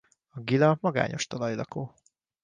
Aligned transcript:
A 0.29 0.39
gila 0.41 0.77
magányos 0.81 1.27
talajlakó. 1.27 1.93